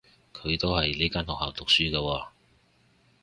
[0.33, 2.27] 佢都喺呢間學校讀書㗎喎